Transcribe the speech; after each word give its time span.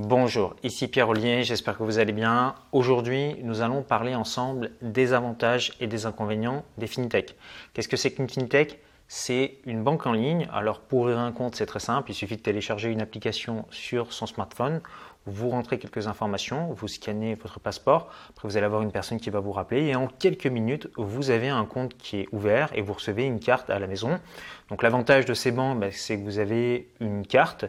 Bonjour, 0.00 0.54
ici 0.62 0.86
Pierre 0.86 1.08
Ollier, 1.08 1.42
j'espère 1.42 1.76
que 1.76 1.82
vous 1.82 1.98
allez 1.98 2.12
bien. 2.12 2.54
Aujourd'hui, 2.70 3.34
nous 3.42 3.62
allons 3.62 3.82
parler 3.82 4.14
ensemble 4.14 4.70
des 4.80 5.12
avantages 5.12 5.72
et 5.80 5.88
des 5.88 6.06
inconvénients 6.06 6.64
des 6.76 6.86
fintech. 6.86 7.34
Qu'est-ce 7.74 7.88
que 7.88 7.96
c'est 7.96 8.12
qu'une 8.12 8.28
fintech? 8.28 8.78
C'est 9.08 9.56
une 9.66 9.82
banque 9.82 10.06
en 10.06 10.12
ligne. 10.12 10.46
Alors 10.52 10.82
pour 10.82 11.00
ouvrir 11.00 11.18
un 11.18 11.32
compte, 11.32 11.56
c'est 11.56 11.66
très 11.66 11.80
simple, 11.80 12.12
il 12.12 12.14
suffit 12.14 12.36
de 12.36 12.42
télécharger 12.42 12.92
une 12.92 13.00
application 13.00 13.66
sur 13.70 14.12
son 14.12 14.26
smartphone 14.26 14.82
vous 15.28 15.50
rentrez 15.50 15.78
quelques 15.78 16.06
informations, 16.06 16.72
vous 16.72 16.88
scannez 16.88 17.34
votre 17.34 17.60
passeport, 17.60 18.10
après 18.30 18.48
vous 18.48 18.56
allez 18.56 18.66
avoir 18.66 18.82
une 18.82 18.92
personne 18.92 19.20
qui 19.20 19.30
va 19.30 19.40
vous 19.40 19.52
rappeler 19.52 19.86
et 19.86 19.94
en 19.94 20.06
quelques 20.06 20.46
minutes, 20.46 20.88
vous 20.96 21.30
avez 21.30 21.48
un 21.48 21.64
compte 21.64 21.96
qui 21.96 22.20
est 22.20 22.28
ouvert 22.32 22.70
et 22.74 22.80
vous 22.80 22.94
recevez 22.94 23.24
une 23.24 23.40
carte 23.40 23.70
à 23.70 23.78
la 23.78 23.86
maison. 23.86 24.18
Donc 24.70 24.82
l'avantage 24.82 25.26
de 25.26 25.34
ces 25.34 25.50
banques, 25.50 25.80
ben, 25.80 25.90
c'est 25.92 26.18
que 26.18 26.24
vous 26.24 26.38
avez 26.38 26.88
une 27.00 27.26
carte 27.26 27.66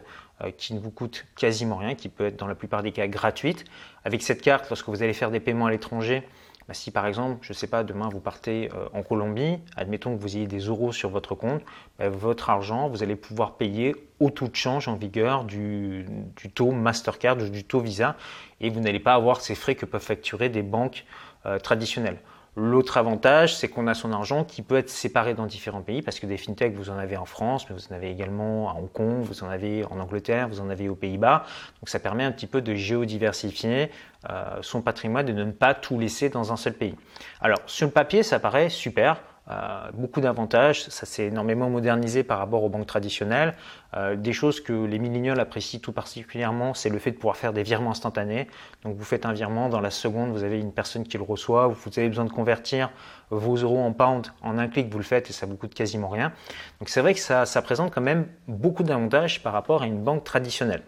qui 0.56 0.74
ne 0.74 0.80
vous 0.80 0.90
coûte 0.90 1.26
quasiment 1.36 1.76
rien, 1.76 1.94
qui 1.94 2.08
peut 2.08 2.26
être 2.26 2.36
dans 2.36 2.46
la 2.46 2.54
plupart 2.54 2.82
des 2.82 2.92
cas 2.92 3.06
gratuite. 3.08 3.64
Avec 4.04 4.22
cette 4.22 4.42
carte, 4.42 4.68
lorsque 4.68 4.88
vous 4.88 5.02
allez 5.02 5.12
faire 5.12 5.30
des 5.30 5.40
paiements 5.40 5.66
à 5.66 5.70
l'étranger, 5.70 6.26
bah, 6.70 6.74
si 6.74 6.92
par 6.92 7.06
exemple, 7.06 7.38
je 7.42 7.52
ne 7.52 7.56
sais 7.56 7.66
pas, 7.66 7.82
demain 7.82 8.08
vous 8.08 8.20
partez 8.20 8.70
euh, 8.72 8.86
en 8.92 9.02
Colombie, 9.02 9.58
admettons 9.74 10.16
que 10.16 10.22
vous 10.22 10.36
ayez 10.36 10.46
des 10.46 10.60
euros 10.60 10.92
sur 10.92 11.10
votre 11.10 11.34
compte, 11.34 11.62
bah, 11.98 12.08
votre 12.08 12.48
argent, 12.48 12.88
vous 12.88 13.02
allez 13.02 13.16
pouvoir 13.16 13.56
payer 13.56 13.96
au 14.20 14.30
taux 14.30 14.46
de 14.46 14.54
change 14.54 14.86
en 14.86 14.94
vigueur 14.94 15.42
du, 15.42 16.06
taux 16.54 16.70
Mastercard, 16.70 17.34
du 17.34 17.64
taux 17.64 17.80
Visa, 17.80 18.14
et 18.60 18.70
vous 18.70 18.78
n'allez 18.78 19.00
pas 19.00 19.14
avoir 19.14 19.40
ces 19.40 19.56
frais 19.56 19.74
que 19.74 19.84
peuvent 19.84 20.00
facturer 20.00 20.48
des 20.48 20.62
banques 20.62 21.06
euh, 21.44 21.58
traditionnelles. 21.58 22.18
L'autre 22.56 22.96
avantage, 22.96 23.54
c'est 23.54 23.68
qu'on 23.68 23.86
a 23.86 23.94
son 23.94 24.12
argent 24.12 24.44
qui 24.44 24.62
peut 24.62 24.76
être 24.76 24.90
séparé 24.90 25.34
dans 25.34 25.46
différents 25.46 25.82
pays, 25.82 26.02
parce 26.02 26.18
que 26.18 26.26
des 26.26 26.36
fintechs, 26.36 26.74
vous 26.74 26.90
en 26.90 26.98
avez 26.98 27.16
en 27.16 27.24
France, 27.24 27.68
mais 27.68 27.76
vous 27.76 27.92
en 27.92 27.94
avez 27.94 28.10
également 28.10 28.70
à 28.70 28.74
Hong 28.74 28.90
Kong, 28.92 29.20
vous 29.22 29.44
en 29.44 29.48
avez 29.48 29.84
en 29.84 30.00
Angleterre, 30.00 30.48
vous 30.48 30.60
en 30.60 30.68
avez 30.68 30.88
aux 30.88 30.96
Pays-Bas. 30.96 31.44
Donc 31.80 31.88
ça 31.88 32.00
permet 32.00 32.24
un 32.24 32.32
petit 32.32 32.48
peu 32.48 32.60
de 32.60 32.74
géodiversifier 32.74 33.90
euh, 34.28 34.58
son 34.62 34.82
patrimoine 34.82 35.28
et 35.28 35.32
de 35.32 35.44
ne 35.44 35.52
pas 35.52 35.74
tout 35.74 35.98
laisser 35.98 36.28
dans 36.28 36.52
un 36.52 36.56
seul 36.56 36.74
pays. 36.74 36.96
Alors 37.40 37.60
sur 37.66 37.86
le 37.86 37.92
papier, 37.92 38.22
ça 38.24 38.40
paraît 38.40 38.68
super. 38.68 39.22
Euh, 39.50 39.90
beaucoup 39.94 40.20
d'avantages, 40.20 40.84
ça 40.84 41.06
s'est 41.06 41.24
énormément 41.24 41.68
modernisé 41.68 42.22
par 42.22 42.38
rapport 42.38 42.62
aux 42.62 42.68
banques 42.68 42.86
traditionnelles. 42.86 43.54
Euh, 43.96 44.14
des 44.14 44.32
choses 44.32 44.60
que 44.60 44.72
les 44.72 44.98
millénials 45.00 45.40
apprécient 45.40 45.80
tout 45.80 45.92
particulièrement, 45.92 46.74
c'est 46.74 46.88
le 46.88 46.98
fait 46.98 47.10
de 47.10 47.16
pouvoir 47.16 47.36
faire 47.36 47.52
des 47.52 47.64
virements 47.64 47.90
instantanés. 47.90 48.46
Donc 48.84 48.96
vous 48.96 49.04
faites 49.04 49.26
un 49.26 49.32
virement, 49.32 49.68
dans 49.68 49.80
la 49.80 49.90
seconde, 49.90 50.30
vous 50.30 50.44
avez 50.44 50.60
une 50.60 50.72
personne 50.72 51.04
qui 51.04 51.16
le 51.16 51.24
reçoit, 51.24 51.66
vous 51.66 51.98
avez 51.98 52.08
besoin 52.08 52.26
de 52.26 52.32
convertir 52.32 52.90
vos 53.30 53.56
euros 53.56 53.80
en 53.80 53.92
pound, 53.92 54.28
en 54.42 54.58
un 54.58 54.68
clic, 54.68 54.88
vous 54.90 54.98
le 54.98 55.04
faites 55.04 55.30
et 55.30 55.32
ça 55.32 55.46
vous 55.46 55.56
coûte 55.56 55.74
quasiment 55.74 56.08
rien. 56.08 56.32
Donc 56.78 56.88
c'est 56.88 57.00
vrai 57.00 57.14
que 57.14 57.20
ça 57.20 57.62
présente 57.62 57.92
quand 57.92 58.00
même 58.00 58.26
beaucoup 58.46 58.82
d'avantages 58.84 59.42
par 59.42 59.52
rapport 59.52 59.82
à 59.82 59.86
une 59.86 60.02
banque 60.02 60.24
traditionnelle. 60.24 60.82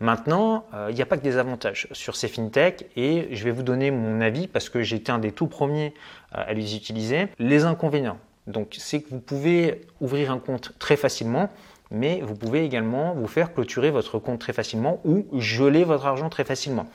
Maintenant, 0.00 0.66
euh, 0.74 0.88
il 0.90 0.96
n'y 0.96 1.02
a 1.02 1.06
pas 1.06 1.16
que 1.16 1.22
des 1.22 1.36
avantages 1.36 1.86
sur 1.92 2.16
ces 2.16 2.28
fintechs 2.28 2.86
et 2.96 3.28
je 3.30 3.44
vais 3.44 3.52
vous 3.52 3.62
donner 3.62 3.90
mon 3.90 4.20
avis 4.20 4.48
parce 4.48 4.68
que 4.68 4.78
été 4.78 5.12
un 5.12 5.18
des 5.18 5.32
tout 5.32 5.46
premiers 5.46 5.94
euh, 6.34 6.42
à 6.46 6.52
les 6.52 6.74
utiliser. 6.74 7.28
Les 7.38 7.64
inconvénients, 7.64 8.18
donc 8.46 8.74
c'est 8.78 9.02
que 9.02 9.10
vous 9.10 9.20
pouvez 9.20 9.82
ouvrir 10.00 10.32
un 10.32 10.38
compte 10.38 10.72
très 10.80 10.96
facilement, 10.96 11.50
mais 11.92 12.20
vous 12.22 12.34
pouvez 12.34 12.64
également 12.64 13.14
vous 13.14 13.28
faire 13.28 13.54
clôturer 13.54 13.90
votre 13.90 14.18
compte 14.18 14.40
très 14.40 14.52
facilement 14.52 15.00
ou 15.04 15.26
geler 15.38 15.84
votre 15.84 16.06
argent 16.06 16.30
très 16.30 16.44
facilement. 16.44 16.86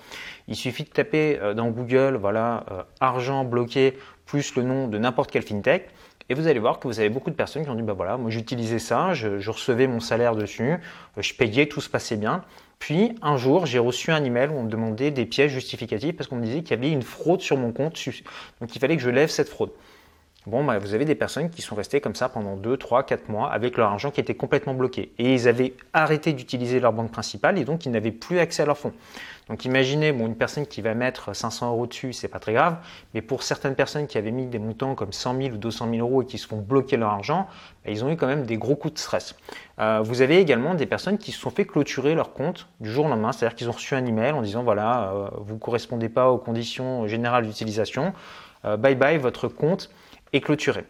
Il 0.50 0.56
suffit 0.56 0.84
de 0.84 0.90
taper 0.90 1.40
euh, 1.40 1.54
dans 1.54 1.70
Google, 1.70 2.18
voilà, 2.18 2.66
argent 3.00 3.46
bloqué 3.46 3.98
plus 4.26 4.56
le 4.56 4.64
nom 4.64 4.88
de 4.88 4.98
n'importe 4.98 5.32
quelle 5.32 5.44
fintech. 5.44 5.90
Et 6.30 6.34
vous 6.34 6.48
allez 6.48 6.60
voir 6.60 6.80
que 6.80 6.88
vous 6.88 7.00
avez 7.00 7.10
beaucoup 7.10 7.30
de 7.30 7.36
personnes 7.36 7.64
qui 7.64 7.70
ont 7.70 7.76
dit, 7.76 7.84
bah 7.84 7.94
voilà, 7.94 8.18
moi 8.18 8.30
j'utilisais 8.30 8.80
ça, 8.80 9.14
je, 9.14 9.50
recevais 9.50 9.88
mon 9.88 10.02
salaire 10.02 10.36
dessus, 10.36 10.76
je 11.16 11.34
payais, 11.34 11.68
tout 11.68 11.80
se 11.80 11.90
passait 11.90 12.18
bien. 12.18 12.44
Puis 12.80 13.16
un 13.22 13.38
jour, 13.38 13.66
j'ai 13.66 13.80
reçu 13.80 14.12
un 14.12 14.24
email 14.24 14.50
où 14.50 14.54
on 14.54 14.64
me 14.64 14.70
demandait 14.70 15.12
des 15.12 15.26
pièces 15.26 15.52
justificatives 15.52 16.14
parce 16.14 16.30
qu'on 16.30 16.36
me 16.36 16.46
disait 16.46 16.62
qu'il 16.62 16.72
y 16.72 16.80
avait 16.80 16.92
une 16.92 17.02
fraude 17.02 17.42
sur 17.42 17.58
mon 17.58 17.72
compte, 17.72 17.98
donc 18.62 18.76
il 18.76 18.80
fallait 18.80 18.96
que 18.98 19.04
je 19.04 19.10
lève 19.10 19.30
cette 19.30 19.50
fraude. 19.50 19.72
Bon, 20.48 20.64
bah, 20.64 20.80
vous 20.80 20.94
avez 20.94 21.04
des 21.04 21.14
personnes 21.14 21.50
qui 21.50 21.62
sont 21.62 21.76
restées 21.76 22.00
comme 22.00 22.16
ça 22.16 22.30
pendant 22.30 22.56
2, 22.56 22.78
3, 22.78 23.04
4 23.04 23.28
mois 23.28 23.52
avec 23.52 23.76
leur 23.76 23.92
argent 23.92 24.12
qui 24.12 24.22
était 24.22 24.34
complètement 24.34 24.74
bloqué. 24.74 25.12
Et 25.18 25.34
ils 25.34 25.50
avaient 25.50 25.74
arrêté 25.92 26.32
d'utiliser 26.32 26.80
leur 26.80 26.94
banque 26.94 27.12
principale 27.12 27.58
et 27.58 27.66
donc 27.66 27.86
ils 27.86 27.92
n'avaient 27.92 28.14
plus 28.14 28.40
accès 28.40 28.64
à 28.64 28.66
leur 28.66 28.78
fonds. 28.78 28.94
Donc 29.50 29.66
imaginez, 29.66 30.14
bon, 30.14 30.26
une 30.26 30.38
personne 30.38 30.66
qui 30.66 30.80
va 30.80 30.94
mettre 30.94 31.36
500 31.36 31.72
euros 31.72 31.86
dessus, 31.86 32.14
c'est 32.14 32.30
pas 32.30 32.40
très 32.40 32.54
grave, 32.54 32.78
mais 33.14 33.22
pour 33.22 33.44
certaines 33.44 33.76
personnes 33.76 34.08
qui 34.08 34.18
avaient 34.18 34.32
mis 34.32 34.46
des 34.46 34.58
montants 34.58 34.96
comme 34.96 35.12
100 35.12 35.36
000 35.36 35.56
ou 35.56 35.58
200 35.58 35.90
000 35.92 36.08
euros 36.08 36.22
et 36.22 36.26
qui 36.26 36.38
se 36.38 36.48
font 36.48 36.60
bloquer 36.60 36.96
leur 36.96 37.10
argent, 37.10 37.50
bah, 37.84 37.92
ils 37.92 38.06
ont 38.06 38.10
eu 38.10 38.16
quand 38.16 38.28
même 38.28 38.46
des 38.46 38.56
gros 38.56 38.78
coups 38.78 38.94
de 38.94 39.00
stress. 39.00 39.36
Euh, 39.80 40.00
vous 40.02 40.22
avez 40.22 40.38
également 40.38 40.76
des 40.76 40.86
personnes 40.86 41.18
qui 41.18 41.34
se 41.34 41.42
sont 41.42 41.50
fait 41.50 41.66
clôturer 41.66 42.16
leur 42.16 42.32
compte 42.32 42.70
du 42.80 42.90
jour 42.90 43.06
au 43.06 43.10
lendemain, 43.10 43.34
c'est-à-dire 43.34 43.58
qu'ils 43.58 43.68
ont 43.68 43.74
reçu 43.74 43.96
un 43.96 44.06
email 44.06 44.32
en 44.32 44.42
disant 44.42 44.64
voilà, 44.64 45.12
euh, 45.12 45.28
vous 45.42 45.56
ne 45.56 45.60
correspondez 45.60 46.08
pas 46.08 46.32
aux 46.32 46.38
conditions 46.38 47.06
générales 47.06 47.46
d'utilisation, 47.46 48.14
euh, 48.64 48.78
bye 48.78 48.96
bye, 48.96 49.18
votre 49.18 49.50
compte 49.50 49.90
clôturé. 50.42 50.86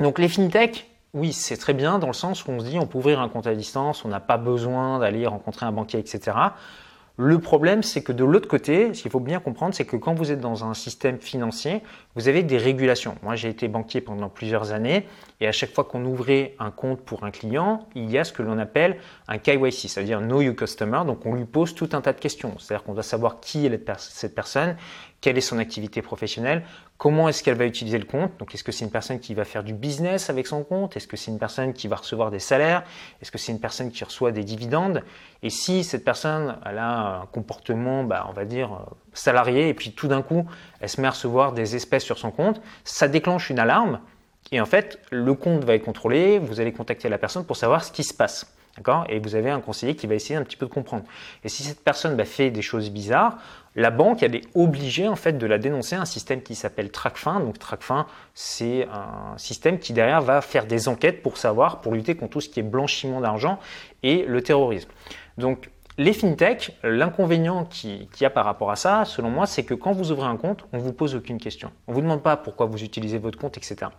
Donc 0.00 0.18
les 0.18 0.28
fintech, 0.28 0.88
oui, 1.14 1.32
c'est 1.32 1.56
très 1.56 1.74
bien 1.74 1.98
dans 1.98 2.06
le 2.06 2.12
sens 2.12 2.46
où 2.46 2.50
on 2.50 2.60
se 2.60 2.66
dit 2.66 2.78
on 2.78 2.86
peut 2.86 2.98
ouvrir 2.98 3.20
un 3.20 3.28
compte 3.28 3.46
à 3.46 3.54
distance, 3.54 4.04
on 4.04 4.08
n'a 4.08 4.20
pas 4.20 4.36
besoin 4.36 4.98
d'aller 4.98 5.26
rencontrer 5.26 5.66
un 5.66 5.72
banquier, 5.72 5.98
etc. 5.98 6.36
Le 7.20 7.40
problème, 7.40 7.82
c'est 7.82 8.00
que 8.04 8.12
de 8.12 8.22
l'autre 8.22 8.46
côté, 8.46 8.94
ce 8.94 9.02
qu'il 9.02 9.10
faut 9.10 9.18
bien 9.18 9.40
comprendre, 9.40 9.74
c'est 9.74 9.84
que 9.84 9.96
quand 9.96 10.14
vous 10.14 10.30
êtes 10.30 10.38
dans 10.38 10.64
un 10.64 10.72
système 10.72 11.18
financier, 11.18 11.82
vous 12.14 12.28
avez 12.28 12.44
des 12.44 12.58
régulations. 12.58 13.16
Moi, 13.24 13.34
j'ai 13.34 13.48
été 13.48 13.66
banquier 13.66 14.00
pendant 14.00 14.28
plusieurs 14.28 14.70
années 14.70 15.04
et 15.40 15.48
à 15.48 15.50
chaque 15.50 15.74
fois 15.74 15.82
qu'on 15.82 16.04
ouvrait 16.04 16.54
un 16.60 16.70
compte 16.70 17.00
pour 17.00 17.24
un 17.24 17.32
client, 17.32 17.88
il 17.96 18.08
y 18.08 18.18
a 18.18 18.22
ce 18.22 18.32
que 18.32 18.44
l'on 18.44 18.56
appelle 18.56 18.98
un 19.26 19.38
KYC, 19.38 19.88
c'est-à-dire 19.88 20.20
Know 20.20 20.42
Your 20.42 20.54
Customer. 20.54 21.00
Donc, 21.04 21.26
on 21.26 21.34
lui 21.34 21.44
pose 21.44 21.74
tout 21.74 21.88
un 21.90 22.00
tas 22.00 22.12
de 22.12 22.20
questions. 22.20 22.56
C'est-à-dire 22.60 22.84
qu'on 22.84 22.94
doit 22.94 23.02
savoir 23.02 23.40
qui 23.40 23.66
est 23.66 23.90
cette 23.98 24.36
personne, 24.36 24.76
quelle 25.20 25.36
est 25.36 25.42
son 25.42 25.58
activité 25.58 26.00
professionnelle, 26.00 26.62
comment 26.96 27.28
est-ce 27.28 27.42
qu'elle 27.42 27.56
va 27.56 27.66
utiliser 27.66 27.98
le 27.98 28.04
compte. 28.04 28.30
Donc, 28.38 28.54
est-ce 28.54 28.62
que 28.62 28.70
c'est 28.70 28.84
une 28.84 28.90
personne 28.90 29.18
qui 29.18 29.34
va 29.34 29.44
faire 29.44 29.64
du 29.64 29.74
business 29.74 30.30
avec 30.30 30.46
son 30.46 30.62
compte? 30.62 30.96
Est-ce 30.96 31.08
que 31.08 31.16
c'est 31.16 31.30
une 31.30 31.38
personne 31.38 31.72
qui 31.72 31.88
va 31.88 31.96
recevoir 31.96 32.30
des 32.30 32.38
salaires? 32.38 32.84
Est-ce 33.20 33.32
que 33.32 33.38
c'est 33.38 33.50
une 33.50 33.60
personne 33.60 33.90
qui 33.90 34.04
reçoit 34.04 34.30
des 34.30 34.44
dividendes? 34.44 35.02
Et 35.42 35.50
si 35.50 35.82
cette 35.82 36.04
personne 36.04 36.56
a 36.62 37.20
un 37.22 37.26
comportement, 37.26 38.04
bah, 38.04 38.26
on 38.28 38.32
va 38.32 38.44
dire, 38.44 38.72
euh, 38.72 38.94
salarié, 39.12 39.68
et 39.68 39.74
puis 39.74 39.92
tout 39.92 40.06
d'un 40.06 40.22
coup, 40.22 40.46
elle 40.80 40.88
se 40.88 41.00
met 41.00 41.08
à 41.08 41.12
recevoir 41.12 41.52
des 41.52 41.74
espèces 41.74 42.04
sur 42.04 42.18
son 42.18 42.30
compte, 42.30 42.60
ça 42.84 43.08
déclenche 43.08 43.50
une 43.50 43.58
alarme. 43.58 44.00
Et 44.52 44.60
en 44.60 44.66
fait, 44.66 45.00
le 45.10 45.34
compte 45.34 45.64
va 45.64 45.74
être 45.74 45.84
contrôlé, 45.84 46.38
vous 46.38 46.60
allez 46.60 46.72
contacter 46.72 47.08
la 47.08 47.18
personne 47.18 47.44
pour 47.44 47.56
savoir 47.56 47.84
ce 47.84 47.92
qui 47.92 48.04
se 48.04 48.14
passe. 48.14 48.57
Et 49.08 49.18
vous 49.18 49.34
avez 49.34 49.50
un 49.50 49.60
conseiller 49.60 49.96
qui 49.96 50.06
va 50.06 50.14
essayer 50.14 50.36
un 50.36 50.44
petit 50.44 50.56
peu 50.56 50.66
de 50.66 50.70
comprendre. 50.70 51.04
Et 51.44 51.48
si 51.48 51.62
cette 51.62 51.82
personne 51.82 52.16
bah, 52.16 52.24
fait 52.24 52.50
des 52.50 52.62
choses 52.62 52.90
bizarres, 52.90 53.38
la 53.74 53.90
banque 53.90 54.22
elle 54.22 54.34
est 54.34 54.44
obligée 54.54 55.08
en 55.08 55.16
fait 55.16 55.32
de 55.32 55.46
la 55.46 55.58
dénoncer 55.58 55.96
à 55.96 56.00
un 56.00 56.04
système 56.04 56.42
qui 56.42 56.54
s'appelle 56.54 56.90
TRACFIN. 56.90 57.40
Donc 57.40 57.58
TRACFIN, 57.58 58.06
c'est 58.34 58.86
un 58.92 59.36
système 59.36 59.78
qui 59.78 59.92
derrière 59.92 60.20
va 60.20 60.40
faire 60.40 60.66
des 60.66 60.88
enquêtes 60.88 61.22
pour 61.22 61.38
savoir, 61.38 61.80
pour 61.80 61.92
lutter 61.92 62.14
contre 62.14 62.32
tout 62.32 62.40
ce 62.40 62.48
qui 62.48 62.60
est 62.60 62.64
blanchiment 62.64 63.20
d'argent 63.20 63.58
et 64.02 64.24
le 64.24 64.42
terrorisme. 64.42 64.90
Donc 65.38 65.70
les 65.98 66.12
fintechs, 66.12 66.78
l'inconvénient 66.84 67.64
qu'il 67.64 68.06
y 68.20 68.24
a 68.24 68.30
par 68.30 68.44
rapport 68.44 68.70
à 68.70 68.76
ça, 68.76 69.04
selon 69.04 69.30
moi, 69.30 69.46
c'est 69.46 69.64
que 69.64 69.74
quand 69.74 69.90
vous 69.90 70.12
ouvrez 70.12 70.28
un 70.28 70.36
compte, 70.36 70.64
on 70.72 70.76
ne 70.76 70.82
vous 70.82 70.92
pose 70.92 71.16
aucune 71.16 71.38
question. 71.38 71.72
On 71.88 71.90
ne 71.90 71.96
vous 71.96 72.02
demande 72.02 72.22
pas 72.22 72.36
pourquoi 72.36 72.66
vous 72.66 72.84
utilisez 72.84 73.18
votre 73.18 73.36
compte, 73.36 73.56
etc. 73.56 73.90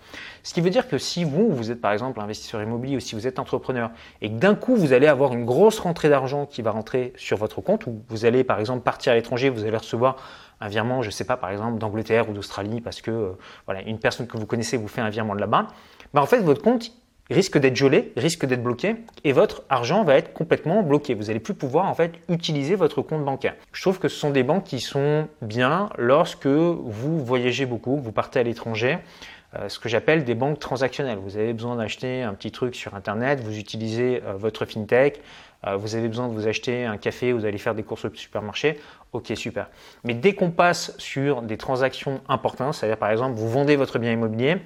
Ce 0.41 0.53
qui 0.53 0.61
veut 0.61 0.69
dire 0.69 0.87
que 0.87 0.97
si 0.97 1.25
vous, 1.25 1.49
vous 1.49 1.71
êtes 1.71 1.81
par 1.81 1.91
exemple 1.91 2.21
investisseur 2.21 2.61
immobilier 2.61 2.95
ou 2.95 3.01
si 3.01 3.15
vous 3.15 3.27
êtes 3.27 3.37
entrepreneur 3.37 3.91
et 4.21 4.29
que 4.29 4.35
d'un 4.35 4.55
coup, 4.55 4.77
vous 4.77 4.93
allez 4.93 5.07
avoir 5.07 5.33
une 5.33 5.43
grosse 5.43 5.79
rentrée 5.79 6.07
d'argent 6.07 6.45
qui 6.45 6.61
va 6.61 6.71
rentrer 6.71 7.11
sur 7.17 7.35
votre 7.35 7.59
compte 7.59 7.85
ou 7.85 8.01
vous 8.07 8.23
allez 8.23 8.45
par 8.45 8.61
exemple 8.61 8.81
partir 8.81 9.11
à 9.11 9.15
l'étranger, 9.15 9.49
vous 9.49 9.65
allez 9.65 9.75
recevoir 9.75 10.15
un 10.61 10.69
virement, 10.69 11.01
je 11.01 11.07
ne 11.07 11.11
sais 11.11 11.25
pas, 11.25 11.35
par 11.35 11.49
exemple 11.49 11.79
d'Angleterre 11.79 12.29
ou 12.29 12.33
d'Australie 12.33 12.79
parce 12.79 13.01
que 13.01 13.11
euh, 13.11 13.31
voilà, 13.65 13.81
une 13.81 13.99
personne 13.99 14.25
que 14.25 14.37
vous 14.37 14.45
connaissez 14.45 14.77
vous 14.77 14.87
fait 14.87 15.01
un 15.01 15.09
virement 15.09 15.35
de 15.35 15.41
là-bas, 15.41 15.67
bah, 16.13 16.21
en 16.21 16.25
fait, 16.25 16.39
votre 16.39 16.61
compte, 16.61 16.93
risque 17.29 17.57
d'être 17.57 17.75
gelé, 17.75 18.11
risque 18.17 18.45
d'être 18.45 18.63
bloqué, 18.63 18.95
et 19.23 19.31
votre 19.31 19.63
argent 19.69 20.03
va 20.03 20.15
être 20.15 20.33
complètement 20.33 20.81
bloqué. 20.83 21.13
Vous 21.13 21.25
n'allez 21.25 21.39
plus 21.39 21.53
pouvoir 21.53 21.85
en 21.85 21.93
fait 21.93 22.13
utiliser 22.29 22.75
votre 22.75 23.01
compte 23.01 23.23
bancaire. 23.23 23.55
Je 23.71 23.81
trouve 23.81 23.99
que 23.99 24.07
ce 24.07 24.17
sont 24.17 24.31
des 24.31 24.43
banques 24.43 24.63
qui 24.63 24.79
sont 24.79 25.27
bien 25.41 25.89
lorsque 25.97 26.47
vous 26.47 27.23
voyagez 27.23 27.65
beaucoup, 27.65 27.97
vous 27.97 28.11
partez 28.11 28.39
à 28.39 28.43
l'étranger. 28.43 28.97
Euh, 29.55 29.67
ce 29.67 29.79
que 29.79 29.89
j'appelle 29.89 30.25
des 30.25 30.35
banques 30.35 30.59
transactionnelles. 30.59 31.17
Vous 31.17 31.37
avez 31.37 31.53
besoin 31.53 31.75
d'acheter 31.75 32.21
un 32.21 32.35
petit 32.35 32.51
truc 32.51 32.75
sur 32.75 32.93
Internet, 32.93 33.39
vous 33.39 33.57
utilisez 33.57 34.21
euh, 34.23 34.33
votre 34.33 34.65
fintech, 34.65 35.21
euh, 35.65 35.75
vous 35.75 35.95
avez 35.95 36.07
besoin 36.07 36.27
de 36.27 36.33
vous 36.33 36.47
acheter 36.47 36.85
un 36.85 36.97
café, 36.97 37.31
vous 37.31 37.45
allez 37.45 37.57
faire 37.57 37.73
des 37.73 37.81
courses 37.81 38.05
au 38.05 38.13
supermarché, 38.13 38.79
ok 39.11 39.31
super. 39.35 39.69
Mais 40.03 40.13
dès 40.13 40.33
qu'on 40.33 40.51
passe 40.51 40.93
sur 40.99 41.41
des 41.41 41.57
transactions 41.57 42.21
importantes, 42.29 42.75
c'est-à-dire 42.75 42.97
par 42.97 43.09
exemple 43.09 43.37
vous 43.37 43.49
vendez 43.49 43.75
votre 43.75 43.97
bien 43.97 44.11
immobilier, 44.11 44.57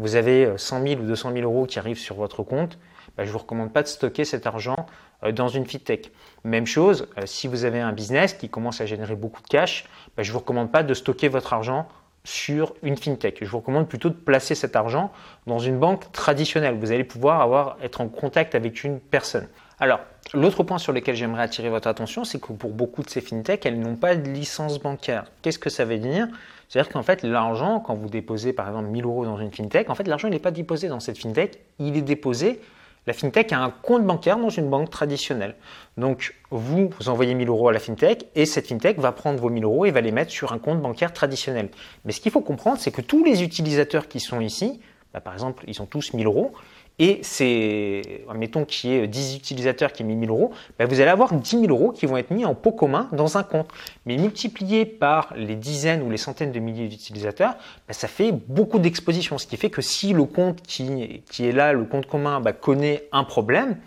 vous 0.00 0.16
avez 0.16 0.56
100 0.56 0.80
euh, 0.80 0.88
000 0.88 1.02
ou 1.02 1.06
200 1.06 1.32
000 1.32 1.44
euros 1.44 1.66
qui 1.66 1.78
arrivent 1.78 1.98
sur 1.98 2.16
votre 2.16 2.42
compte, 2.42 2.78
bah, 3.16 3.24
je 3.24 3.28
ne 3.28 3.32
vous 3.32 3.38
recommande 3.38 3.72
pas 3.72 3.82
de 3.82 3.88
stocker 3.88 4.24
cet 4.24 4.46
argent 4.46 4.86
euh, 5.24 5.32
dans 5.32 5.48
une 5.48 5.66
fintech. 5.66 6.10
Même 6.44 6.66
chose, 6.66 7.06
euh, 7.18 7.22
si 7.26 7.46
vous 7.46 7.64
avez 7.64 7.80
un 7.80 7.92
business 7.92 8.32
qui 8.32 8.48
commence 8.48 8.80
à 8.80 8.86
générer 8.86 9.14
beaucoup 9.14 9.42
de 9.42 9.46
cash, 9.46 9.84
bah, 10.16 10.22
je 10.22 10.30
ne 10.30 10.32
vous 10.32 10.38
recommande 10.38 10.72
pas 10.72 10.82
de 10.82 10.94
stocker 10.94 11.28
votre 11.28 11.52
argent 11.52 11.86
sur 12.24 12.74
une 12.82 12.96
fintech. 12.96 13.38
Je 13.40 13.48
vous 13.48 13.58
recommande 13.58 13.88
plutôt 13.88 14.08
de 14.08 14.14
placer 14.14 14.54
cet 14.54 14.76
argent 14.76 15.10
dans 15.46 15.58
une 15.58 15.78
banque 15.78 16.12
traditionnelle. 16.12 16.76
Vous 16.78 16.92
allez 16.92 17.04
pouvoir 17.04 17.40
avoir, 17.40 17.76
être 17.82 18.00
en 18.00 18.08
contact 18.08 18.54
avec 18.54 18.84
une 18.84 19.00
personne. 19.00 19.48
Alors, 19.78 20.00
l'autre 20.34 20.62
point 20.62 20.78
sur 20.78 20.92
lequel 20.92 21.16
j'aimerais 21.16 21.42
attirer 21.42 21.70
votre 21.70 21.88
attention, 21.88 22.24
c'est 22.24 22.38
que 22.38 22.52
pour 22.52 22.70
beaucoup 22.70 23.02
de 23.02 23.08
ces 23.08 23.22
fintechs, 23.22 23.64
elles 23.64 23.80
n'ont 23.80 23.96
pas 23.96 24.14
de 24.14 24.28
licence 24.28 24.78
bancaire. 24.78 25.24
Qu'est-ce 25.40 25.58
que 25.58 25.70
ça 25.70 25.86
veut 25.86 25.98
dire? 25.98 26.28
C'est-à-dire 26.68 26.92
qu'en 26.92 27.02
fait, 27.02 27.22
l'argent, 27.22 27.80
quand 27.80 27.94
vous 27.94 28.08
déposez 28.08 28.52
par 28.52 28.68
exemple 28.68 28.88
1000 28.88 29.04
euros 29.04 29.24
dans 29.24 29.38
une 29.38 29.50
fintech, 29.50 29.88
en 29.88 29.94
fait, 29.94 30.06
l'argent 30.06 30.28
n'est 30.28 30.38
pas 30.38 30.50
déposé 30.50 30.88
dans 30.88 31.00
cette 31.00 31.18
fintech, 31.18 31.58
il 31.78 31.96
est 31.96 32.02
déposé 32.02 32.60
la 33.06 33.12
fintech 33.12 33.52
a 33.52 33.58
un 33.58 33.70
compte 33.70 34.04
bancaire 34.04 34.36
dans 34.36 34.50
une 34.50 34.68
banque 34.68 34.90
traditionnelle. 34.90 35.56
Donc, 35.96 36.34
vous, 36.50 36.90
vous 36.98 37.08
envoyez 37.08 37.34
1000 37.34 37.48
euros 37.48 37.68
à 37.68 37.72
la 37.72 37.78
fintech 37.78 38.26
et 38.34 38.46
cette 38.46 38.66
fintech 38.66 38.98
va 38.98 39.12
prendre 39.12 39.40
vos 39.40 39.48
1000 39.48 39.64
euros 39.64 39.86
et 39.86 39.90
va 39.90 40.00
les 40.00 40.12
mettre 40.12 40.30
sur 40.30 40.52
un 40.52 40.58
compte 40.58 40.80
bancaire 40.80 41.12
traditionnel. 41.12 41.70
Mais 42.04 42.12
ce 42.12 42.20
qu'il 42.20 42.32
faut 42.32 42.40
comprendre, 42.40 42.78
c'est 42.78 42.90
que 42.90 43.00
tous 43.00 43.24
les 43.24 43.42
utilisateurs 43.42 44.08
qui 44.08 44.20
sont 44.20 44.40
ici, 44.40 44.80
bah, 45.12 45.20
par 45.20 45.32
exemple, 45.32 45.64
ils 45.66 45.80
ont 45.82 45.86
tous 45.86 46.12
1000 46.12 46.26
euros, 46.26 46.52
et 47.00 47.20
c'est, 47.22 48.02
admettons 48.28 48.66
qu'il 48.66 48.90
y 48.90 48.94
ait 48.94 49.08
10 49.08 49.34
utilisateurs 49.34 49.90
qui 49.90 50.02
ont 50.02 50.06
mis 50.06 50.16
1000 50.16 50.28
euros, 50.28 50.52
bah, 50.78 50.84
vous 50.84 51.00
allez 51.00 51.10
avoir 51.10 51.32
10 51.32 51.60
000 51.62 51.64
euros 51.68 51.92
qui 51.92 52.04
vont 52.04 52.18
être 52.18 52.30
mis 52.30 52.44
en 52.44 52.54
pot 52.54 52.72
commun 52.72 53.08
dans 53.12 53.38
un 53.38 53.42
compte. 53.42 53.70
Mais 54.04 54.18
multiplié 54.18 54.84
par 54.84 55.32
les 55.34 55.56
dizaines 55.56 56.02
ou 56.02 56.10
les 56.10 56.18
centaines 56.18 56.52
de 56.52 56.60
milliers 56.60 56.88
d'utilisateurs, 56.88 57.54
bah, 57.88 57.94
ça 57.94 58.06
fait 58.06 58.32
beaucoup 58.32 58.78
d'exposition. 58.78 59.38
Ce 59.38 59.46
qui 59.46 59.56
fait 59.56 59.70
que 59.70 59.80
si 59.80 60.12
le 60.12 60.24
compte 60.24 60.60
qui, 60.60 61.22
est 61.38 61.52
là, 61.52 61.72
le 61.72 61.84
compte 61.84 62.04
commun, 62.04 62.42
connaît 62.60 63.04
un 63.12 63.24
problème, 63.24 63.78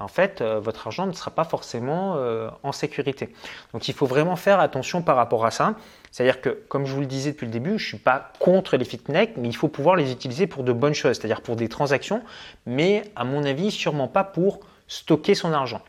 en 0.00 0.08
fait, 0.08 0.40
euh, 0.40 0.58
votre 0.58 0.86
argent 0.86 1.06
ne 1.06 1.12
sera 1.12 1.30
pas 1.30 1.44
forcément 1.44 2.14
euh, 2.16 2.48
en 2.62 2.72
sécurité. 2.72 3.32
Donc 3.72 3.88
il 3.88 3.94
faut 3.94 4.06
vraiment 4.06 4.36
faire 4.36 4.60
attention 4.60 5.02
par 5.02 5.16
rapport 5.16 5.44
à 5.44 5.50
ça. 5.50 5.74
C'est-à-dire 6.10 6.40
que, 6.40 6.50
comme 6.68 6.86
je 6.86 6.94
vous 6.94 7.00
le 7.00 7.06
disais 7.06 7.32
depuis 7.32 7.46
le 7.46 7.52
début, 7.52 7.70
je 7.70 7.84
ne 7.84 7.88
suis 7.88 7.98
pas 7.98 8.32
contre 8.38 8.76
les 8.76 8.84
fintech, 8.84 9.36
mais 9.36 9.48
il 9.48 9.56
faut 9.56 9.68
pouvoir 9.68 9.96
les 9.96 10.10
utiliser 10.10 10.46
pour 10.46 10.64
de 10.64 10.72
bonnes 10.72 10.94
choses, 10.94 11.16
c'est-à-dire 11.16 11.42
pour 11.42 11.56
des 11.56 11.68
transactions, 11.68 12.22
mais 12.66 13.04
à 13.14 13.24
mon 13.24 13.44
avis, 13.44 13.70
sûrement 13.70 14.08
pas 14.08 14.24
pour 14.24 14.60
stocker 14.88 15.34
son 15.34 15.52
argent. 15.52 15.82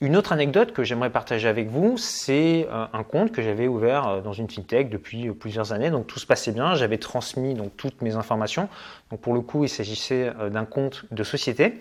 Une 0.00 0.16
autre 0.16 0.32
anecdote 0.32 0.72
que 0.72 0.82
j'aimerais 0.82 1.08
partager 1.08 1.48
avec 1.48 1.68
vous, 1.68 1.96
c'est 1.96 2.66
euh, 2.70 2.84
un 2.92 3.04
compte 3.04 3.32
que 3.32 3.40
j'avais 3.40 3.68
ouvert 3.68 4.20
dans 4.22 4.32
une 4.32 4.50
fintech 4.50 4.90
depuis 4.90 5.30
plusieurs 5.30 5.72
années. 5.72 5.90
Donc 5.90 6.06
tout 6.06 6.18
se 6.18 6.26
passait 6.26 6.52
bien, 6.52 6.74
j'avais 6.74 6.98
transmis 6.98 7.54
donc 7.54 7.74
toutes 7.76 8.02
mes 8.02 8.16
informations. 8.16 8.68
Donc 9.10 9.20
pour 9.20 9.32
le 9.32 9.40
coup, 9.40 9.64
il 9.64 9.68
s'agissait 9.68 10.32
d'un 10.50 10.64
compte 10.66 11.04
de 11.10 11.22
société. 11.22 11.80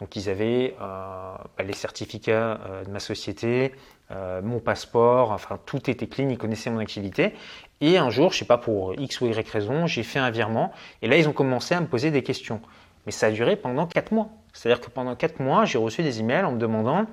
Donc 0.00 0.16
ils 0.16 0.28
avaient 0.28 0.74
euh, 0.80 1.34
bah, 1.56 1.64
les 1.64 1.72
certificats 1.72 2.60
euh, 2.66 2.84
de 2.84 2.90
ma 2.90 2.98
société, 2.98 3.72
euh, 4.10 4.42
mon 4.42 4.58
passeport, 4.58 5.30
enfin 5.30 5.58
tout 5.66 5.88
était 5.88 6.06
clean, 6.06 6.28
ils 6.28 6.38
connaissaient 6.38 6.70
mon 6.70 6.78
activité. 6.78 7.34
Et 7.80 7.96
un 7.96 8.10
jour, 8.10 8.30
je 8.30 8.36
ne 8.36 8.38
sais 8.40 8.44
pas 8.44 8.58
pour 8.58 8.94
X 8.98 9.20
ou 9.20 9.26
Y 9.26 9.48
raison, 9.48 9.86
j'ai 9.86 10.02
fait 10.02 10.18
un 10.18 10.30
virement 10.30 10.72
et 11.02 11.08
là 11.08 11.16
ils 11.16 11.28
ont 11.28 11.32
commencé 11.32 11.74
à 11.74 11.80
me 11.80 11.86
poser 11.86 12.10
des 12.10 12.22
questions. 12.22 12.60
Mais 13.06 13.12
ça 13.12 13.26
a 13.26 13.30
duré 13.30 13.56
pendant 13.56 13.86
4 13.86 14.12
mois. 14.12 14.30
C'est-à-dire 14.52 14.80
que 14.80 14.90
pendant 14.90 15.14
4 15.14 15.40
mois, 15.40 15.64
j'ai 15.64 15.78
reçu 15.78 16.02
des 16.02 16.20
emails 16.20 16.44
en 16.44 16.52
me 16.52 16.58
demandant 16.58 17.06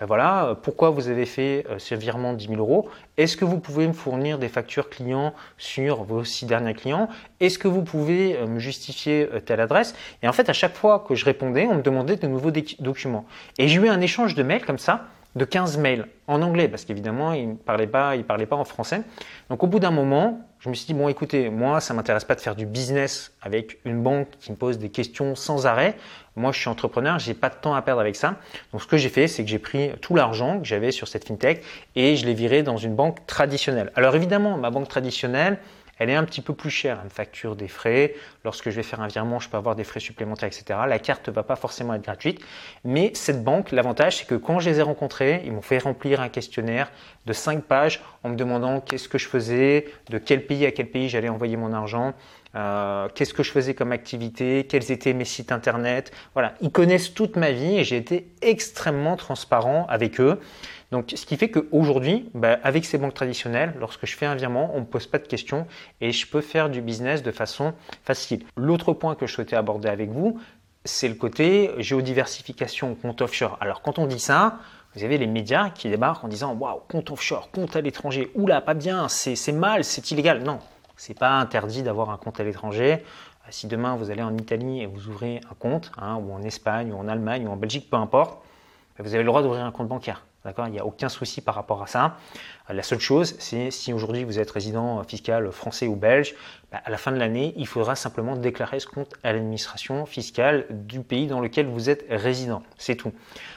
ben 0.00 0.06
voilà, 0.06 0.46
euh, 0.46 0.54
pourquoi 0.54 0.90
vous 0.90 1.08
avez 1.08 1.26
fait 1.26 1.66
euh, 1.68 1.78
ce 1.78 1.94
virement 1.94 2.32
de 2.32 2.38
10 2.38 2.48
000 2.48 2.60
euros? 2.60 2.88
Est-ce 3.16 3.36
que 3.36 3.44
vous 3.44 3.58
pouvez 3.58 3.88
me 3.88 3.92
fournir 3.92 4.38
des 4.38 4.48
factures 4.48 4.90
clients 4.90 5.34
sur 5.56 6.04
vos 6.04 6.22
six 6.22 6.46
derniers 6.46 6.74
clients? 6.74 7.08
Est-ce 7.40 7.58
que 7.58 7.66
vous 7.66 7.82
pouvez 7.82 8.36
euh, 8.36 8.46
me 8.46 8.60
justifier 8.60 9.28
telle 9.44 9.60
adresse? 9.60 9.94
Et 10.22 10.28
en 10.28 10.32
fait, 10.32 10.48
à 10.48 10.52
chaque 10.52 10.74
fois 10.74 11.04
que 11.06 11.14
je 11.14 11.24
répondais, 11.24 11.66
on 11.66 11.76
me 11.76 11.82
demandait 11.82 12.16
de 12.16 12.26
nouveaux 12.28 12.52
documents. 12.78 13.24
Et 13.58 13.66
j'ai 13.66 13.80
eu 13.80 13.88
un 13.88 14.00
échange 14.00 14.34
de 14.34 14.42
mails 14.42 14.64
comme 14.64 14.78
ça, 14.78 15.06
de 15.34 15.44
15 15.44 15.78
mails 15.78 16.06
en 16.26 16.42
anglais, 16.42 16.68
parce 16.68 16.84
qu'évidemment, 16.84 17.32
ils 17.32 17.50
ne 17.50 17.54
parlaient, 17.54 17.86
pas, 17.86 18.14
parlaient 18.26 18.46
pas 18.46 18.56
en 18.56 18.64
français. 18.64 19.02
Donc 19.50 19.62
au 19.62 19.66
bout 19.66 19.78
d'un 19.78 19.90
moment, 19.90 20.40
je 20.60 20.68
me 20.68 20.74
suis 20.74 20.86
dit, 20.86 20.94
bon 20.94 21.08
écoutez, 21.08 21.50
moi, 21.50 21.80
ça 21.80 21.94
ne 21.94 21.98
m'intéresse 21.98 22.24
pas 22.24 22.34
de 22.34 22.40
faire 22.40 22.56
du 22.56 22.66
business 22.66 23.32
avec 23.42 23.78
une 23.84 24.02
banque 24.02 24.28
qui 24.40 24.50
me 24.50 24.56
pose 24.56 24.78
des 24.78 24.90
questions 24.90 25.34
sans 25.34 25.66
arrêt. 25.66 25.96
Moi, 26.38 26.52
je 26.52 26.60
suis 26.60 26.68
entrepreneur, 26.68 27.18
j'ai 27.18 27.34
pas 27.34 27.48
de 27.48 27.56
temps 27.56 27.74
à 27.74 27.82
perdre 27.82 28.00
avec 28.00 28.16
ça. 28.16 28.36
Donc, 28.72 28.82
ce 28.82 28.86
que 28.86 28.96
j'ai 28.96 29.08
fait, 29.08 29.26
c'est 29.26 29.44
que 29.44 29.50
j'ai 29.50 29.58
pris 29.58 29.90
tout 30.00 30.14
l'argent 30.14 30.60
que 30.60 30.64
j'avais 30.64 30.92
sur 30.92 31.08
cette 31.08 31.26
fintech 31.26 31.62
et 31.96 32.16
je 32.16 32.24
l'ai 32.26 32.34
viré 32.34 32.62
dans 32.62 32.76
une 32.76 32.94
banque 32.94 33.26
traditionnelle. 33.26 33.90
Alors, 33.96 34.14
évidemment, 34.14 34.56
ma 34.56 34.70
banque 34.70 34.88
traditionnelle, 34.88 35.58
elle 35.98 36.10
est 36.10 36.14
un 36.14 36.24
petit 36.24 36.40
peu 36.40 36.54
plus 36.54 36.70
chère. 36.70 36.98
Elle 37.00 37.06
me 37.06 37.10
facture 37.10 37.56
des 37.56 37.68
frais. 37.68 38.14
Lorsque 38.44 38.70
je 38.70 38.76
vais 38.76 38.82
faire 38.82 39.00
un 39.00 39.08
virement, 39.08 39.40
je 39.40 39.48
peux 39.48 39.56
avoir 39.56 39.76
des 39.76 39.84
frais 39.84 40.00
supplémentaires, 40.00 40.48
etc. 40.48 40.80
La 40.86 40.98
carte 40.98 41.28
ne 41.28 41.32
va 41.32 41.42
pas 41.42 41.56
forcément 41.56 41.94
être 41.94 42.02
gratuite. 42.02 42.40
Mais 42.84 43.12
cette 43.14 43.42
banque, 43.44 43.72
l'avantage, 43.72 44.18
c'est 44.18 44.26
que 44.26 44.34
quand 44.34 44.60
je 44.60 44.70
les 44.70 44.78
ai 44.78 44.82
rencontrés, 44.82 45.42
ils 45.44 45.52
m'ont 45.52 45.62
fait 45.62 45.78
remplir 45.78 46.20
un 46.20 46.28
questionnaire 46.28 46.90
de 47.26 47.32
5 47.32 47.62
pages 47.64 48.02
en 48.22 48.30
me 48.30 48.36
demandant 48.36 48.80
qu'est-ce 48.80 49.08
que 49.08 49.18
je 49.18 49.28
faisais, 49.28 49.86
de 50.08 50.18
quel 50.18 50.46
pays 50.46 50.66
à 50.66 50.70
quel 50.70 50.86
pays 50.86 51.08
j'allais 51.08 51.28
envoyer 51.28 51.56
mon 51.56 51.72
argent, 51.72 52.14
euh, 52.54 53.08
qu'est-ce 53.14 53.34
que 53.34 53.42
je 53.42 53.50
faisais 53.50 53.74
comme 53.74 53.92
activité, 53.92 54.66
quels 54.68 54.90
étaient 54.90 55.12
mes 55.12 55.26
sites 55.26 55.52
internet. 55.52 56.12
Voilà, 56.32 56.54
ils 56.60 56.70
connaissent 56.70 57.12
toute 57.12 57.36
ma 57.36 57.52
vie 57.52 57.78
et 57.78 57.84
j'ai 57.84 57.96
été 57.96 58.28
extrêmement 58.40 59.16
transparent 59.16 59.86
avec 59.88 60.20
eux. 60.20 60.40
Donc, 60.90 61.12
ce 61.14 61.26
qui 61.26 61.36
fait 61.36 61.50
qu'aujourd'hui, 61.50 62.30
bah, 62.34 62.58
avec 62.62 62.84
ces 62.84 62.96
banques 62.96 63.14
traditionnelles, 63.14 63.74
lorsque 63.78 64.06
je 64.06 64.16
fais 64.16 64.24
un 64.24 64.34
virement, 64.34 64.70
on 64.72 64.76
ne 64.76 64.80
me 64.80 64.86
pose 64.86 65.06
pas 65.06 65.18
de 65.18 65.26
questions 65.26 65.66
et 66.00 66.12
je 66.12 66.26
peux 66.26 66.40
faire 66.40 66.70
du 66.70 66.80
business 66.80 67.22
de 67.22 67.30
façon 67.30 67.74
facile. 68.04 68.44
L'autre 68.56 68.94
point 68.94 69.14
que 69.14 69.26
je 69.26 69.34
souhaitais 69.34 69.56
aborder 69.56 69.88
avec 69.88 70.10
vous, 70.10 70.40
c'est 70.84 71.08
le 71.08 71.14
côté 71.14 71.70
géodiversification, 71.78 72.94
compte 72.94 73.20
offshore. 73.20 73.58
Alors, 73.60 73.82
quand 73.82 73.98
on 73.98 74.06
dit 74.06 74.18
ça, 74.18 74.60
vous 74.94 75.04
avez 75.04 75.18
les 75.18 75.26
médias 75.26 75.68
qui 75.68 75.90
débarquent 75.90 76.24
en 76.24 76.28
disant 76.28 76.54
Waouh, 76.54 76.80
compte 76.88 77.10
offshore, 77.10 77.50
compte 77.50 77.76
à 77.76 77.82
l'étranger, 77.82 78.30
oula, 78.34 78.62
pas 78.62 78.74
bien, 78.74 79.08
c'est 79.08 79.52
mal, 79.52 79.84
c'est 79.84 80.10
illégal. 80.10 80.42
Non, 80.42 80.58
c'est 80.96 81.18
pas 81.18 81.32
interdit 81.32 81.82
d'avoir 81.82 82.08
un 82.10 82.16
compte 82.16 82.40
à 82.40 82.44
l'étranger. 82.44 82.94
Euh, 82.94 83.48
si 83.50 83.66
demain 83.66 83.96
vous 83.96 84.10
allez 84.10 84.22
en 84.22 84.36
Italie 84.36 84.80
et 84.80 84.86
vous 84.86 85.08
ouvrez 85.08 85.40
un 85.50 85.54
compte, 85.58 85.92
hein, 85.98 86.16
ou 86.16 86.32
en 86.32 86.42
Espagne, 86.42 86.92
ou 86.92 86.96
en 86.96 87.08
Allemagne, 87.08 87.46
ou 87.46 87.50
en 87.50 87.56
Belgique, 87.56 87.90
peu 87.90 87.96
importe, 87.96 88.42
bah, 88.96 89.04
vous 89.04 89.14
avez 89.14 89.22
le 89.22 89.28
droit 89.28 89.42
d'ouvrir 89.42 89.64
un 89.64 89.70
compte 89.70 89.88
bancaire. 89.88 90.24
D'accord 90.44 90.68
Il 90.68 90.72
n'y 90.72 90.78
a 90.78 90.86
aucun 90.86 91.08
souci 91.08 91.40
par 91.40 91.54
rapport 91.56 91.82
à 91.82 91.86
ça. 91.86 92.16
La 92.68 92.82
seule 92.82 93.00
chose, 93.00 93.34
c'est 93.38 93.70
si 93.70 93.92
aujourd'hui 93.92 94.22
vous 94.24 94.38
êtes 94.38 94.50
résident 94.50 95.02
fiscal 95.02 95.50
français 95.50 95.88
ou 95.88 95.96
belge, 95.96 96.34
bah, 96.70 96.80
à 96.84 96.90
la 96.90 96.96
fin 96.96 97.10
de 97.10 97.16
l'année, 97.16 97.52
il 97.56 97.66
faudra 97.66 97.96
simplement 97.96 98.36
déclarer 98.36 98.78
ce 98.78 98.86
compte 98.86 99.14
à 99.24 99.32
l'administration 99.32 100.06
fiscale 100.06 100.66
du 100.70 101.00
pays 101.00 101.26
dans 101.26 101.40
lequel 101.40 101.66
vous 101.66 101.90
êtes 101.90 102.06
résident. 102.08 102.62
C'est 102.76 102.94
tout. 102.94 103.12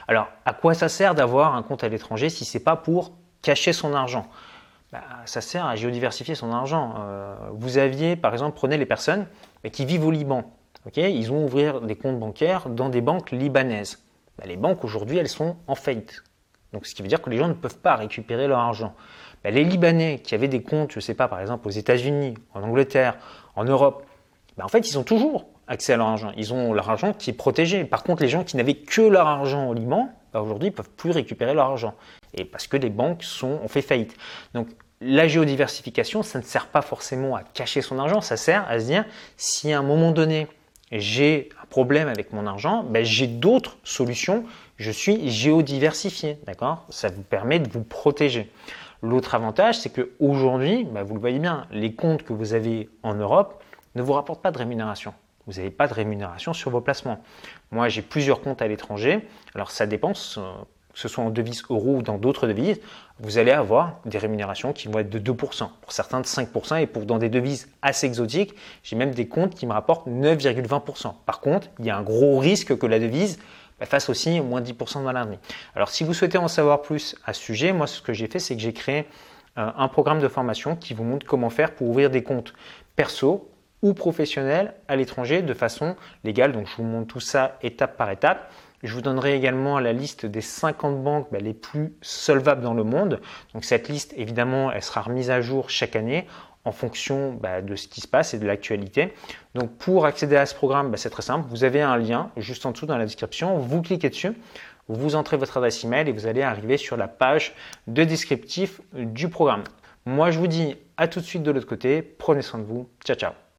Alors, 0.08 0.28
à 0.44 0.54
quoi 0.54 0.74
ça 0.74 0.88
sert 0.88 1.14
d'avoir 1.14 1.54
un 1.54 1.62
compte 1.62 1.84
à 1.84 1.88
l'étranger 1.88 2.28
si 2.30 2.44
ce 2.44 2.58
n'est 2.58 2.64
pas 2.64 2.76
pour 2.76 3.12
cacher 3.42 3.72
son 3.72 3.94
argent? 3.94 4.26
Bah, 4.92 5.02
ça 5.24 5.40
sert 5.40 5.64
à 5.64 5.76
géodiversifier 5.76 6.34
son 6.34 6.52
argent. 6.52 6.94
Euh, 6.98 7.34
vous 7.52 7.78
aviez, 7.78 8.16
par 8.16 8.32
exemple, 8.32 8.56
prenez 8.56 8.76
les 8.76 8.86
personnes 8.86 9.26
qui 9.72 9.84
vivent 9.84 10.06
au 10.06 10.10
Liban. 10.10 10.52
ils 10.96 11.28
vont 11.28 11.44
ouvrir 11.44 11.80
des 11.80 11.94
comptes 11.94 12.18
bancaires 12.18 12.68
dans 12.68 12.88
des 12.88 13.00
banques 13.00 13.30
libanaises. 13.30 14.02
Bah, 14.36 14.44
les 14.46 14.56
banques 14.56 14.84
aujourd'hui, 14.84 15.18
elles 15.18 15.28
sont 15.28 15.56
en 15.68 15.76
faillite. 15.76 16.22
Donc, 16.72 16.86
ce 16.86 16.94
qui 16.94 17.02
veut 17.02 17.08
dire 17.08 17.20
que 17.20 17.30
les 17.30 17.36
gens 17.36 17.48
ne 17.48 17.54
peuvent 17.54 17.78
pas 17.78 17.96
récupérer 17.96 18.48
leur 18.48 18.58
argent. 18.58 18.94
Bah, 19.44 19.50
les 19.50 19.64
Libanais 19.64 20.20
qui 20.22 20.34
avaient 20.34 20.48
des 20.48 20.62
comptes, 20.62 20.92
je 20.92 20.98
ne 20.98 21.02
sais 21.02 21.14
pas, 21.14 21.28
par 21.28 21.40
exemple 21.40 21.68
aux 21.68 21.72
États-Unis, 21.72 22.34
en 22.54 22.62
Angleterre, 22.62 23.16
en 23.56 23.64
Europe, 23.64 24.04
en 24.60 24.68
fait, 24.68 24.88
ils 24.90 24.98
ont 24.98 25.02
toujours 25.02 25.46
accès 25.66 25.94
à 25.94 25.96
leur 25.96 26.08
argent. 26.08 26.32
Ils 26.36 26.52
ont 26.52 26.72
leur 26.72 26.88
argent 26.90 27.12
qui 27.12 27.30
est 27.30 27.34
protégé. 27.34 27.84
Par 27.84 28.02
contre, 28.02 28.22
les 28.22 28.28
gens 28.28 28.44
qui 28.44 28.56
n'avaient 28.56 28.74
que 28.74 29.00
leur 29.00 29.26
argent 29.26 29.66
au 29.66 29.74
Liban, 29.74 30.10
aujourd'hui, 30.34 30.70
ne 30.70 30.74
peuvent 30.74 30.90
plus 30.90 31.10
récupérer 31.10 31.54
leur 31.54 31.66
argent. 31.66 31.94
Et 32.34 32.44
parce 32.44 32.66
que 32.66 32.76
les 32.76 32.90
banques 32.90 33.24
ont 33.42 33.68
fait 33.68 33.82
faillite. 33.82 34.16
Donc, 34.54 34.68
la 35.00 35.26
géodiversification, 35.26 36.22
ça 36.22 36.38
ne 36.38 36.44
sert 36.44 36.68
pas 36.68 36.82
forcément 36.82 37.34
à 37.34 37.42
cacher 37.42 37.82
son 37.82 37.98
argent, 37.98 38.20
ça 38.20 38.36
sert 38.36 38.64
à 38.68 38.78
se 38.78 38.86
dire 38.86 39.04
si 39.36 39.72
à 39.72 39.78
un 39.80 39.82
moment 39.82 40.12
donné 40.12 40.46
j'ai 40.92 41.48
un 41.60 41.66
problème 41.66 42.06
avec 42.06 42.32
mon 42.32 42.46
argent, 42.46 42.84
ben, 42.84 43.04
j'ai 43.04 43.26
d'autres 43.26 43.78
solutions, 43.82 44.44
je 44.82 44.90
suis 44.90 45.30
géodiversifié, 45.30 46.38
d'accord? 46.44 46.84
Ça 46.90 47.08
vous 47.08 47.22
permet 47.22 47.60
de 47.60 47.70
vous 47.70 47.84
protéger. 47.84 48.50
L'autre 49.00 49.34
avantage, 49.34 49.78
c'est 49.78 49.90
qu'aujourd'hui, 49.90 50.84
ben, 50.84 51.02
vous 51.02 51.14
le 51.14 51.20
voyez 51.20 51.38
bien, 51.38 51.66
les 51.70 51.94
comptes 51.94 52.24
que 52.24 52.32
vous 52.32 52.52
avez 52.52 52.88
en 53.02 53.14
Europe 53.14 53.62
ne 53.94 54.02
vous 54.02 54.12
rapportent 54.12 54.42
pas 54.42 54.50
de 54.50 54.58
rémunération. 54.58 55.14
Vous 55.46 55.54
n'avez 55.54 55.70
pas 55.70 55.88
de 55.88 55.94
rémunération 55.94 56.52
sur 56.52 56.70
vos 56.70 56.80
placements. 56.80 57.22
Moi, 57.70 57.88
j'ai 57.88 58.02
plusieurs 58.02 58.40
comptes 58.40 58.62
à 58.62 58.68
l'étranger. 58.68 59.26
Alors, 59.54 59.70
ça 59.70 59.86
dépense 59.86 60.38
que 60.92 60.98
ce 60.98 61.08
soit 61.08 61.24
en 61.24 61.30
devise 61.30 61.62
euro 61.70 61.96
ou 61.96 62.02
dans 62.02 62.18
d'autres 62.18 62.46
devises, 62.46 62.80
vous 63.18 63.38
allez 63.38 63.50
avoir 63.50 64.00
des 64.04 64.18
rémunérations 64.18 64.72
qui 64.72 64.88
vont 64.88 64.98
être 64.98 65.10
de 65.10 65.18
2%, 65.18 65.68
pour 65.80 65.92
certains 65.92 66.20
de 66.20 66.26
5%, 66.26 66.80
et 66.80 66.86
pour 66.86 67.04
dans 67.04 67.18
des 67.18 67.28
devises 67.28 67.68
assez 67.82 68.06
exotiques, 68.06 68.54
j'ai 68.82 68.96
même 68.96 69.12
des 69.12 69.26
comptes 69.26 69.54
qui 69.54 69.66
me 69.66 69.72
rapportent 69.72 70.06
9,20%. 70.06 71.14
Par 71.24 71.40
contre, 71.40 71.68
il 71.78 71.86
y 71.86 71.90
a 71.90 71.96
un 71.96 72.02
gros 72.02 72.38
risque 72.38 72.76
que 72.76 72.86
la 72.86 72.98
devise 72.98 73.38
bah, 73.78 73.86
fasse 73.86 74.08
aussi 74.08 74.40
moins 74.40 74.60
10% 74.60 75.04
dans 75.04 75.12
l'année. 75.12 75.38
Alors 75.74 75.90
si 75.90 76.04
vous 76.04 76.14
souhaitez 76.14 76.38
en 76.38 76.48
savoir 76.48 76.82
plus 76.82 77.16
à 77.24 77.32
ce 77.32 77.40
sujet, 77.40 77.72
moi 77.72 77.86
ce 77.86 78.00
que 78.02 78.12
j'ai 78.12 78.26
fait, 78.26 78.38
c'est 78.38 78.56
que 78.56 78.62
j'ai 78.62 78.72
créé 78.72 79.06
euh, 79.58 79.70
un 79.76 79.88
programme 79.88 80.20
de 80.20 80.28
formation 80.28 80.76
qui 80.76 80.94
vous 80.94 81.04
montre 81.04 81.26
comment 81.26 81.50
faire 81.50 81.74
pour 81.74 81.88
ouvrir 81.88 82.10
des 82.10 82.22
comptes 82.22 82.54
perso 82.96 83.50
ou 83.82 83.94
professionnels 83.94 84.74
à 84.88 84.96
l'étranger 84.96 85.42
de 85.42 85.54
façon 85.54 85.96
légale. 86.24 86.52
Donc 86.52 86.68
je 86.68 86.76
vous 86.76 86.84
montre 86.84 87.08
tout 87.08 87.20
ça 87.20 87.58
étape 87.62 87.96
par 87.96 88.10
étape. 88.10 88.50
Je 88.82 88.94
vous 88.94 89.00
donnerai 89.00 89.36
également 89.36 89.78
la 89.78 89.92
liste 89.92 90.26
des 90.26 90.40
50 90.40 91.02
banques 91.02 91.28
bah, 91.30 91.38
les 91.38 91.54
plus 91.54 91.94
solvables 92.02 92.62
dans 92.62 92.74
le 92.74 92.84
monde. 92.84 93.20
Donc 93.54 93.64
cette 93.64 93.88
liste, 93.88 94.12
évidemment, 94.16 94.72
elle 94.72 94.82
sera 94.82 95.02
remise 95.02 95.30
à 95.30 95.40
jour 95.40 95.70
chaque 95.70 95.96
année 95.96 96.26
en 96.64 96.72
fonction 96.72 97.32
bah, 97.32 97.60
de 97.60 97.76
ce 97.76 97.88
qui 97.88 98.00
se 98.00 98.08
passe 98.08 98.34
et 98.34 98.38
de 98.38 98.46
l'actualité. 98.46 99.14
Donc 99.54 99.76
pour 99.76 100.06
accéder 100.06 100.36
à 100.36 100.46
ce 100.46 100.54
programme, 100.54 100.90
bah, 100.90 100.96
c'est 100.96 101.10
très 101.10 101.22
simple. 101.22 101.46
Vous 101.48 101.64
avez 101.64 101.82
un 101.82 101.96
lien 101.96 102.30
juste 102.36 102.66
en 102.66 102.72
dessous 102.72 102.86
dans 102.86 102.98
la 102.98 103.04
description. 103.04 103.58
Vous 103.58 103.82
cliquez 103.82 104.10
dessus, 104.10 104.32
vous 104.88 105.14
entrez 105.14 105.36
votre 105.36 105.56
adresse 105.56 105.84
email 105.84 106.08
et 106.08 106.12
vous 106.12 106.26
allez 106.26 106.42
arriver 106.42 106.76
sur 106.76 106.96
la 106.96 107.08
page 107.08 107.54
de 107.86 108.04
descriptif 108.04 108.80
du 108.92 109.28
programme. 109.28 109.64
Moi, 110.06 110.30
je 110.30 110.38
vous 110.38 110.48
dis 110.48 110.76
à 110.96 111.06
tout 111.06 111.20
de 111.20 111.24
suite 111.24 111.42
de 111.42 111.50
l'autre 111.50 111.68
côté. 111.68 112.02
Prenez 112.02 112.42
soin 112.42 112.58
de 112.58 112.64
vous. 112.64 112.88
Ciao, 113.04 113.16
ciao. 113.16 113.42